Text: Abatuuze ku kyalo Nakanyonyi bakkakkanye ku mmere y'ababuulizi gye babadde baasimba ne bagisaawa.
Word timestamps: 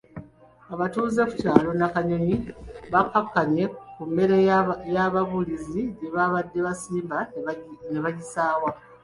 Abatuuze 0.73 1.21
ku 1.29 1.33
kyalo 1.39 1.69
Nakanyonyi 1.79 2.35
bakkakkanye 2.93 3.63
ku 3.93 4.01
mmere 4.09 4.37
y'ababuulizi 4.95 5.81
gye 5.97 6.09
babadde 6.15 6.59
baasimba 6.65 7.17
ne 7.91 7.99
bagisaawa. 8.05 8.69